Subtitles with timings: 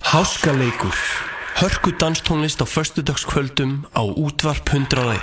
[0.00, 0.94] Háskaleikur.
[1.54, 5.20] Hörku danstónlist á förstu dagskvöldum á útvarp hundraði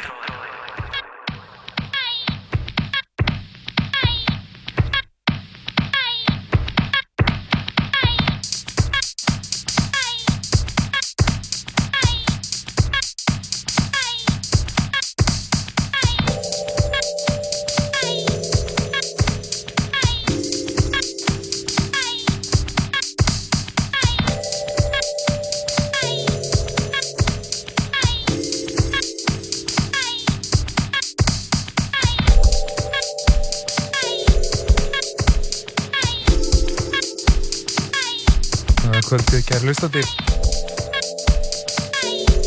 [39.72, 40.02] hlustandi.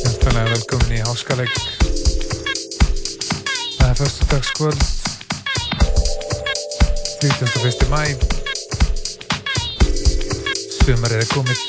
[0.02, 1.52] Hjartanlega velkomin í Háskaleg.
[3.78, 4.82] Það er föstudagskvöld,
[7.24, 7.88] 31.
[7.88, 8.02] mæ.
[10.84, 11.60] Sumarið er komið.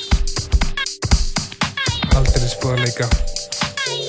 [2.20, 3.07] Aldrei spúið að leika.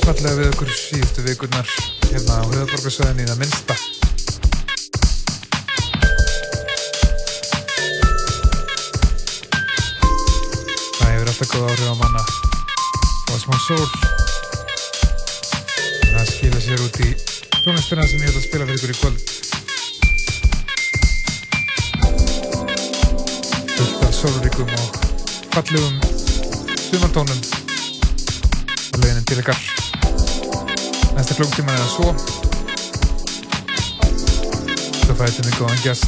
[0.02, 1.70] Fallega við okkur síðustu vikurnar
[2.08, 3.95] hérna á höfuborgarsvæðinni í það minnsta.
[11.46, 12.22] Alltaf góð áhrif á manna.
[13.32, 13.88] Og smá sól.
[16.10, 17.14] Það skila sér út í
[17.62, 19.20] tónlistina sem ég ætla að spila fyrir ykkur í kvöld.
[23.76, 24.88] Fullt af sólríkum og
[25.54, 25.96] fallegum
[26.88, 27.40] sumartónum.
[28.90, 29.60] Á leiðinin til ykkar.
[31.14, 32.08] Næsta klungtíman eða svo.
[35.04, 36.06] Svo fættum við góðan gæst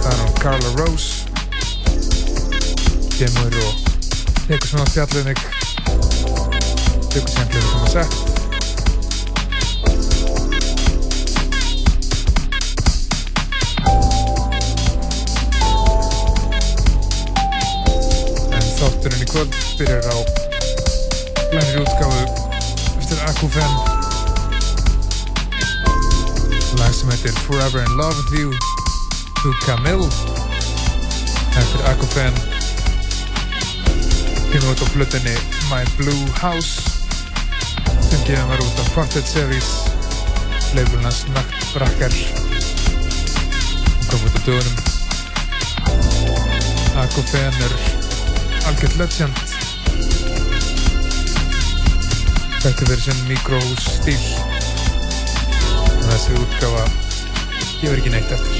[0.00, 1.19] Það er hún Carla Rose
[3.20, 3.72] kemur og
[4.48, 5.40] tekur svona fjallið mig.
[7.12, 8.14] Tekur sem sem að sett.
[18.56, 20.16] En þátturinn í kvöld byrjar á
[21.50, 22.22] blænir útgáfu
[23.02, 23.72] eftir Akufen
[26.78, 28.48] lag sem heitir Forever in Love with You
[29.42, 30.08] to Camille.
[31.60, 32.49] Eftir Akufen
[34.50, 35.36] kemur út á flutinni
[35.70, 36.82] My Blue House
[38.10, 39.68] sem gefur mér út á Quartet Series.
[40.74, 42.14] Leiflunans Nachtbrakker
[44.00, 44.76] og kom út á dögunum.
[47.02, 47.74] Akufen er
[48.66, 49.38] algjörð legend.
[52.60, 54.24] Þetta verður sem mikrohús stíl.
[56.08, 56.88] Þessi útgafa
[57.78, 58.59] gefur ekki neitt eftir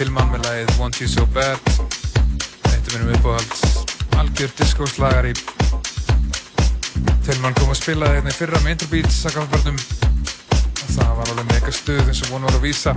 [0.00, 1.60] Tillmann með lagið Want You So Bad.
[2.64, 5.34] Þetta minnum uppáhald algjör diskóslagari
[7.26, 9.76] Tillmann kom að spila þetta hérna í fyrra með Interbeats sakafabörnum
[10.90, 12.92] það var alveg mega stuð eins og von var að vísa.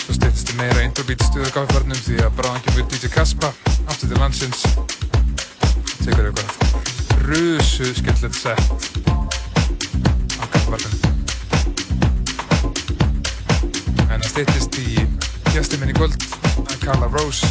[0.00, 3.52] Svo styrtist þið meira Interbeats stuð á gafabörnum því að bráðan kemur DJ Kaspa
[3.84, 4.60] aftur til landsins.
[6.06, 6.50] Tekur eitthvað
[7.28, 8.64] rusu skemmtilegt sett
[10.40, 10.94] á gafabörnum.
[14.08, 15.17] En styrtist í
[15.54, 16.16] gæsti minni kvöld
[16.64, 17.46] að Carla Rose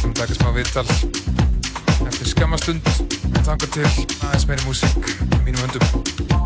[0.00, 0.86] sem taka smá viðtal.
[2.08, 2.90] Eftir skamastund
[3.34, 6.37] en þangar til aðeins meiri músík í mínum höndum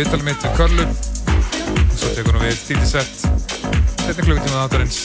[0.00, 3.24] viðtalið mitt við Körlu og svo tekur við títisett
[4.06, 5.00] setningklöfutíma þáttarins.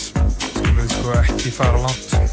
[0.56, 2.25] Sem við sko ekki fara langt.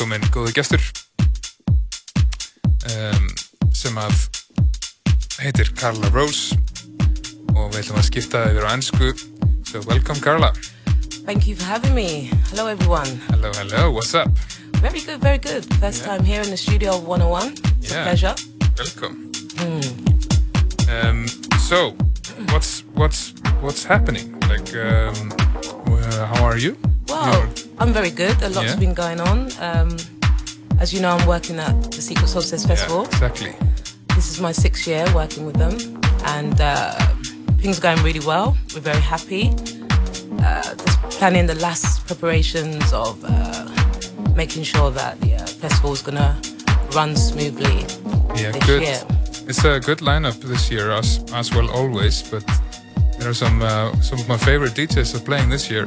[0.00, 0.80] Komin góðu gestur
[2.88, 3.26] um,
[3.76, 4.22] sem að
[5.42, 6.56] heitir Carla Rose
[7.52, 9.10] og við ætlum að skipta yfir á ennsku
[9.68, 10.54] so welcome Carla
[11.28, 12.30] Thank you for having me.
[12.48, 13.06] Hello everyone.
[13.28, 13.92] Hello, hello.
[13.92, 14.32] What's up?
[14.80, 15.62] Very good, very good.
[15.78, 16.16] First yeah.
[16.16, 17.52] time here in the studio of 101.
[17.78, 18.00] It's yeah.
[18.00, 18.34] a pleasure.
[18.78, 19.30] Welcome.
[19.60, 21.04] Mm.
[21.04, 21.28] Um,
[21.68, 21.94] so,
[22.50, 24.29] what's what's what's happening?
[28.00, 28.42] Very good.
[28.42, 28.76] A lot's yeah.
[28.76, 29.38] been going on.
[29.60, 29.90] Um,
[30.78, 33.02] as you know, I'm working at the Secret Solstice Festival.
[33.02, 33.52] Yeah, exactly.
[34.14, 35.74] This is my sixth year working with them,
[36.36, 36.92] and uh,
[37.62, 38.56] things are going really well.
[38.72, 39.50] We're very happy.
[40.40, 43.68] Uh, just planning the last preparations of uh,
[44.34, 46.32] making sure that the uh, festival is going to
[46.96, 47.80] run smoothly
[48.40, 48.82] yeah, this good.
[48.82, 49.02] year.
[49.46, 52.22] It's a good lineup this year, as as well always.
[52.22, 52.44] But
[53.18, 55.86] there are some uh, some of my favorite DJs are playing this year.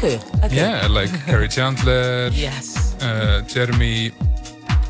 [0.00, 0.18] Okay.
[0.44, 0.56] okay.
[0.56, 2.30] Yeah, like Kerri Chandler.
[2.32, 4.10] yes uh, Jeremy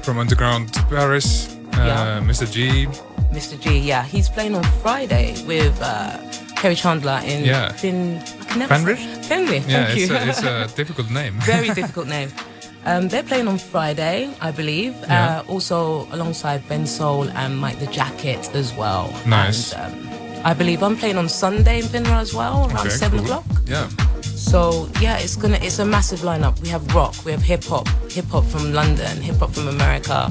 [0.02, 2.20] from Underground Paris, uh, yeah.
[2.20, 2.50] Mr.
[2.50, 2.86] G.
[3.32, 3.60] Mr.
[3.60, 6.18] G, yeah, he's playing on Friday with uh,
[6.56, 7.72] Kerri Chandler in yeah.
[7.72, 8.20] Fin
[8.68, 8.96] Fenrir.
[8.96, 11.34] Fenrir, yeah, thank it's, a, it's a difficult name.
[11.40, 12.30] Very difficult name.
[12.86, 14.96] Um, they're playing on Friday, I believe.
[15.02, 15.42] Yeah.
[15.46, 19.12] Uh, also alongside Ben Soul and Mike the Jacket as well.
[19.26, 19.74] Nice.
[19.74, 20.10] And, um,
[20.44, 23.26] I believe I'm playing on Sunday in Fenrir as well, around okay, seven cool.
[23.26, 23.44] o'clock.
[23.66, 23.90] Yeah.
[24.40, 26.60] So yeah, it's gonna it's a massive lineup.
[26.62, 30.30] We have rock, we have hip hop, hip hop from London, hip hop from America,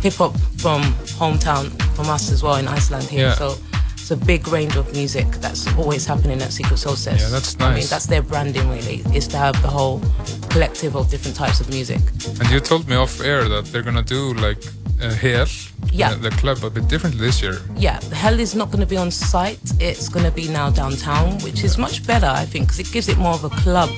[0.00, 0.82] hip hop from
[1.18, 3.26] hometown from us as well in Iceland here.
[3.26, 3.34] Yeah.
[3.34, 3.56] So
[3.92, 7.20] it's a big range of music that's always happening at Secret Solstice.
[7.20, 7.70] Yeah, that's nice.
[7.70, 10.00] I mean, that's their branding really, is to have the whole
[10.48, 12.00] collective of different types of music.
[12.40, 14.62] And you told me off air that they're gonna do like
[15.00, 15.46] uh, here,
[15.92, 16.14] yeah.
[16.14, 17.58] the, the club, a bit differently this year.
[17.76, 19.60] Yeah, Hel is not going to be on site.
[19.80, 23.08] It's going to be now downtown, which is much better, I think, because it gives
[23.08, 23.90] it more of a club,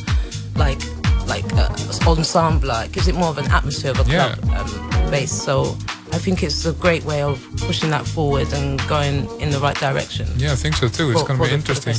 [0.57, 0.81] like
[1.27, 1.69] like uh,
[2.07, 2.71] ensemble.
[2.71, 4.59] It gives it more of an atmosphere of a club yeah.
[4.59, 5.33] um, base.
[5.33, 5.77] So
[6.13, 9.79] I think it's a great way of pushing that forward and going in the right
[9.79, 10.27] direction.
[10.37, 11.11] Yeah, I think so too.
[11.11, 11.95] It's going to be interesting.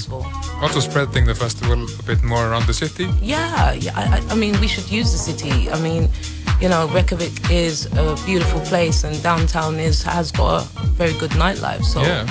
[0.61, 3.07] Also spreading the festival a bit more around the city.
[3.21, 3.93] Yeah, yeah.
[3.95, 5.69] I, I mean, we should use the city.
[5.71, 6.09] I mean
[6.63, 11.31] you know, Reykjavik is a beautiful place and downtown is has got a very good
[11.31, 11.83] nightlife.
[11.83, 12.25] So, yeah.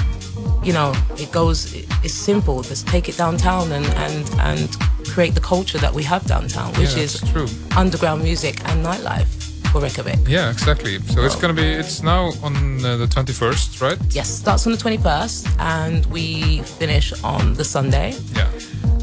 [0.65, 2.63] you know, it goes, it's simple.
[2.63, 4.71] Just take it downtown and, and, and
[5.07, 7.47] create the culture that we have downtown, which yeah, is true.
[7.77, 9.29] underground music and nightlife
[9.71, 10.27] for Reykjavik.
[10.27, 10.99] Yeah, exactly.
[11.01, 13.99] So it's going to be, it's now on uh, the 21st, right?
[14.15, 18.15] Yes, starts on the 21st and we finish on the Sunday.
[18.35, 18.49] Yeah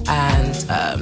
[0.10, 1.02] and um,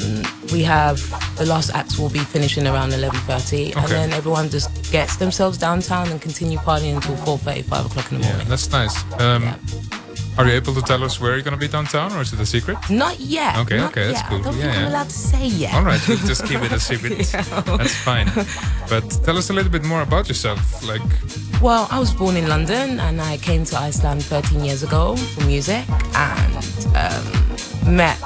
[0.52, 0.98] we have
[1.38, 3.80] the last acts will be finishing around 11.30 okay.
[3.80, 8.20] and then everyone just gets themselves downtown and continue partying until 4.30 5 o'clock in
[8.20, 9.56] the morning yeah that's nice um, yeah.
[10.38, 12.40] Are you able to tell us where you're going to be downtown, or is it
[12.40, 12.78] a secret?
[12.92, 13.58] Not yet.
[13.58, 14.30] Okay, not okay, that's yet.
[14.30, 14.38] cool.
[14.38, 14.82] I don't Yeah, think yeah.
[14.82, 15.74] I'm allowed to say yet.
[15.74, 17.18] All right, we'll just keep it a secret.
[17.80, 18.28] That's fine.
[18.88, 20.60] But tell us a little bit more about yourself.
[20.88, 21.02] Like,
[21.60, 25.44] Well, I was born in London and I came to Iceland 13 years ago for
[25.46, 25.84] music
[26.14, 28.20] and um, met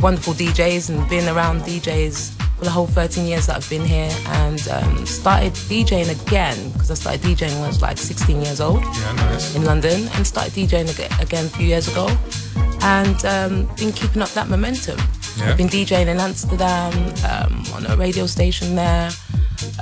[0.00, 4.10] wonderful DJs and been around DJs for the whole 13 years that I've been here
[4.26, 8.60] and um, started DJing again because I started DJing when I was like 16 years
[8.60, 9.54] old yeah, nice.
[9.54, 12.08] in London and started DJing ag- again a few years ago
[12.82, 14.98] and um, been keeping up that momentum.
[15.38, 15.50] Yeah.
[15.50, 16.92] I've been DJing in Amsterdam
[17.30, 19.10] um, on a radio station there.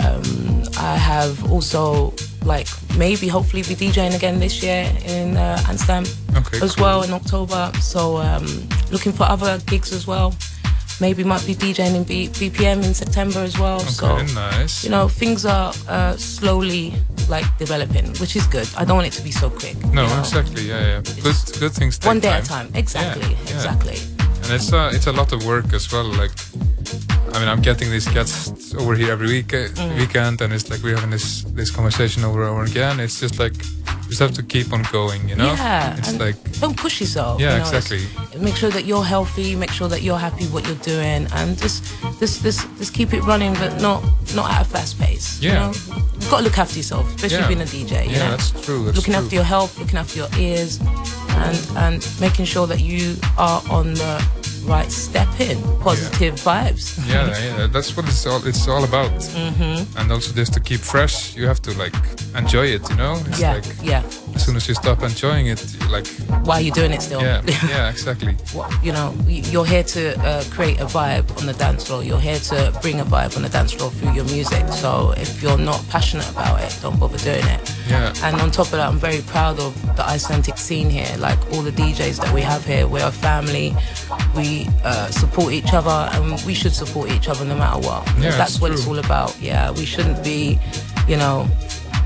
[0.05, 2.13] Um, I have also
[2.45, 2.69] like
[2.99, 6.05] maybe hopefully be DJing again this year in uh, Amsterdam
[6.37, 6.85] Okay, as cool.
[6.85, 7.73] well in October.
[7.81, 8.47] So um,
[8.91, 10.35] looking for other gigs as well.
[11.01, 13.81] Maybe might be DJing in B- BPM in September as well.
[13.81, 14.85] so Okay, nice.
[14.85, 16.95] you know things are uh, slowly
[17.29, 18.69] like developing, which is good.
[18.77, 19.77] I don't want it to be so quick.
[19.87, 20.19] No, you know?
[20.21, 20.69] exactly.
[20.69, 21.01] Yeah, yeah.
[21.23, 22.39] Good, good things take One day time.
[22.39, 22.71] at a time.
[22.75, 23.23] Exactly.
[23.23, 23.55] Yeah, yeah.
[23.55, 23.97] Exactly.
[24.45, 26.05] And it's a, it's a lot of work as well.
[26.05, 26.31] Like,
[27.35, 29.97] I mean, I'm getting these guests over here every week, uh, Mm.
[29.99, 33.01] weekend, and it's like we're having this this conversation over and over again.
[33.01, 33.55] It's just like
[34.05, 35.47] you just have to keep on going, you know?
[35.55, 35.97] Yeah.
[35.97, 37.41] It's and like, don't push yourself.
[37.41, 38.41] Yeah, you know, it's- exactly.
[38.41, 39.57] Make sure that you're healthy.
[39.57, 41.83] Make sure that you're happy what you're doing, and just
[42.21, 44.03] just just just keep it running, but not
[44.35, 45.41] not at a fast pace.
[45.41, 45.51] Yeah.
[45.53, 45.73] You know?
[46.21, 47.49] You've got to look after yourself, especially Yeah.
[47.49, 48.05] being a DJ.
[48.07, 48.31] You yeah, know?
[48.37, 48.85] that's true.
[48.85, 49.23] That's looking true.
[49.25, 50.79] after your health, looking after your ears,
[51.37, 54.27] and and making sure that you are on the
[54.65, 56.99] right step in, positive vibes.
[57.09, 59.11] yeah, yeah, that's what it's all it's all about.
[59.13, 59.99] Mm-hmm.
[59.99, 61.95] And also just to keep fresh, you have to like
[62.37, 63.21] enjoy it, you know?
[63.27, 64.03] It's yeah, like yeah.
[64.35, 66.07] as soon as you stop enjoying it, you like
[66.47, 67.23] While you're doing it still.
[67.23, 68.35] yeah, yeah, exactly.
[68.53, 72.03] What- you know, you're here to uh, create a vibe on the dance floor.
[72.03, 74.67] You're here to bring a vibe on the dance floor through your music.
[74.69, 77.75] So if you're not passionate about it, don't bother doing it.
[77.89, 78.13] Yeah.
[78.23, 81.15] And on top of that, I'm very proud of the Icelandic scene here.
[81.19, 83.75] Like all the DJs that we have here, we're a family.
[84.37, 84.54] We
[84.85, 88.03] uh, support each other, and we should support each other no matter what.
[88.19, 89.31] Yeah, That's what it's all about.
[89.41, 90.59] Yeah, we shouldn't be,
[91.09, 91.47] you know,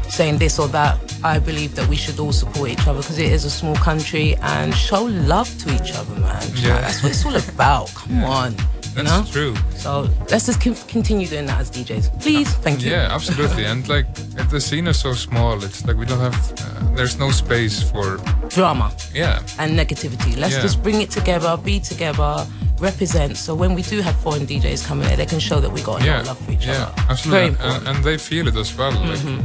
[0.09, 0.94] saying this or that.
[1.24, 4.36] I believe that we should all support each other because it is a small country
[4.36, 6.42] and show love to each other, man.
[6.55, 6.80] Yeah.
[6.80, 7.88] That's what it's all about.
[7.94, 8.55] Come on.
[8.99, 9.53] You That's know?
[9.53, 9.55] true.
[9.76, 12.20] So let's just continue doing that as DJs.
[12.20, 12.53] Please.
[12.57, 12.90] Thank you.
[12.90, 13.64] Yeah, absolutely.
[13.64, 17.16] and like if the scene is so small, it's like we don't have, uh, there's
[17.18, 18.18] no space for,
[18.49, 20.36] Drama yeah, and negativity.
[20.36, 20.62] Let's Yeah.
[20.62, 22.44] just bring it together, be together,
[22.80, 23.36] represent.
[23.36, 26.01] So when we do have foreign DJs coming there, they can show that we got
[26.03, 27.03] a lot yeah, of love for each yeah, other.
[27.11, 27.57] absolutely.
[27.64, 27.88] And-.
[27.88, 28.92] And, they feel it as well.
[28.92, 29.42] Like, uh,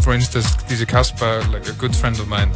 [0.00, 2.50] for instance, DJ Kaspa, like a good friend of mine.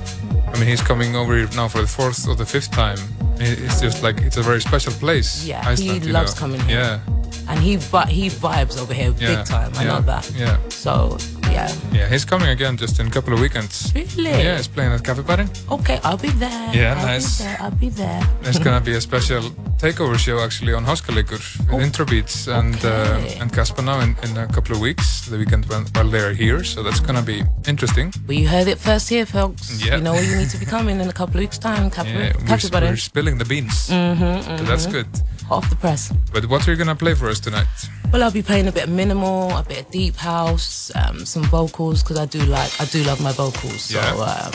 [0.49, 2.99] I mean, he's coming over here now for the fourth or the fifth time.
[3.39, 5.45] It- It's just like it's a very special place.
[5.45, 6.41] Yeah, he Iceland, you loves know.
[6.41, 6.79] coming here.
[6.79, 6.99] Yeah,
[7.49, 9.73] and he vi- he vibes over here Yeah, big time.
[9.77, 10.31] I yeah, know that.
[10.37, 10.57] yeah.
[10.69, 11.17] So
[11.53, 11.71] yeah.
[11.93, 12.09] yeah.
[12.09, 13.93] He's coming again just in a couple of weekends.
[13.95, 14.31] Really?
[14.31, 15.49] Yeah, he's playing at Cafe Barin.
[15.71, 16.71] Okay, I'll be there.
[16.75, 17.39] Yeah, I'll nice.
[17.39, 17.57] Be there.
[17.61, 18.23] I'll be there.
[18.43, 19.43] There's gonna be a special
[19.79, 21.41] takeover show actually on Háskalegur
[21.71, 23.37] with Intro Beats and Oh, Okay.
[23.39, 26.35] uh, and Kasper now in, in a couple of weeks, the weekend when, while they're
[26.35, 26.65] here.
[26.65, 28.13] So that's gonna be interesting.
[28.27, 29.63] Well, you heard it first here, folks.
[29.85, 29.97] Yeah.
[29.97, 31.91] You know where you need to be coming in a couple of weeks' time.
[31.91, 33.89] Capri, Yeah, we're, Capri we're spilling the beans.
[33.89, 35.07] Mm-hmm, So that's good.
[35.49, 36.13] Hot off the press.
[36.33, 37.67] But what are you gonna play for us tonight?
[38.13, 41.45] Well, I'll be playing a bit of minimal, a bit of deep house, um, some
[41.45, 43.83] vocals because I do like, I do love my vocals.
[43.83, 44.11] So, Yeah.
[44.15, 44.53] um,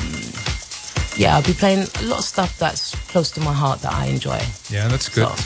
[1.18, 4.06] yeah, I'll be playing a lot of stuff that's close to my heart that I
[4.06, 4.42] enjoy.
[4.70, 5.28] Yeah, that's good.
[5.28, 5.44] So,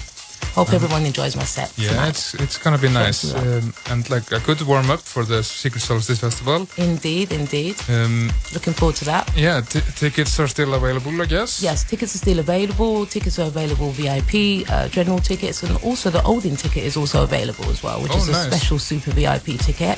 [0.54, 1.72] hope everyone enjoys my set.
[1.78, 2.10] yeah, tonight.
[2.10, 5.82] it's it's gonna be nice um, and like a good warm up for the Secret
[5.82, 6.68] Solstice Festival.
[6.78, 7.76] Indeed, indeed.
[7.90, 9.32] Um, Looking forward to that.
[9.36, 11.62] yeah, t- tickets are still available, I guess.
[11.62, 13.06] Yes, tickets are still available.
[13.06, 17.66] Tickets are available VIP, uh, general tickets, and also the Odin ticket is also available
[17.70, 18.48] as well, which Oh, is a nice.
[18.48, 19.98] special super VIP ticket,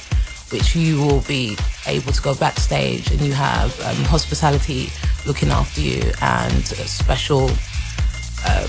[0.52, 4.90] which you will be able to go backstage and you have um, hospitality
[5.26, 7.50] looking after you and a special.
[8.46, 8.68] Uh,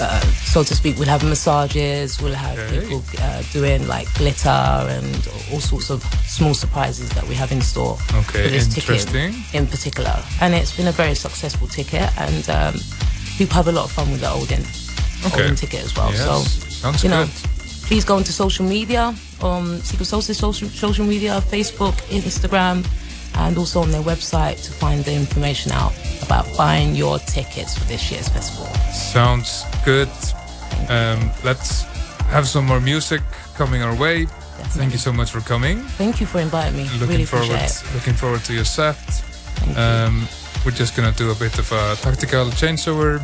[0.00, 0.20] uh,
[0.52, 2.80] so to speak, we'll have massages, we'll have Okay.
[2.80, 7.60] people uh, doing like glitter and all sorts of small surprises that we have in
[7.60, 9.34] store Okay, for this ticket interesting.
[9.52, 10.16] in particular.
[10.40, 12.74] And it's been a very successful ticket, and um,
[13.36, 14.64] people have a lot of fun with the Odin,
[15.26, 15.44] Okay.
[15.44, 16.10] Odin ticket as well.
[16.10, 17.34] Yes, So, sounds you know, good.
[17.86, 22.86] please go into social media, um, Secret Solstice social, social media, Facebook, Instagram,
[23.36, 27.84] and also on their website to find the information out about buying your tickets for
[27.84, 28.66] this year's festival.
[28.92, 30.08] Sounds good.
[30.88, 31.82] Um, let's
[32.30, 33.22] have some more music
[33.54, 34.26] coming our way.
[34.76, 35.80] Thank you so much for coming.
[35.98, 36.84] Thank you for inviting me.
[36.84, 37.94] Looking really forward, appreciate it.
[37.94, 38.94] looking forward to your set.
[38.96, 39.82] Thank you.
[39.82, 40.28] Um,
[40.64, 43.20] we're just gonna do a bit of a tactical changeover.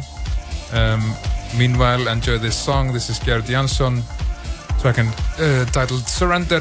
[0.72, 1.14] Um,
[1.56, 2.92] meanwhile, enjoy this song.
[2.92, 4.02] This is Gerd Janson,
[4.80, 6.60] track and, uh, titled "Surrender,"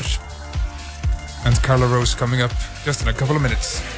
[1.46, 2.52] and Carla Rose coming up
[2.84, 3.95] just in a couple of minutes.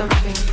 [0.00, 0.49] something.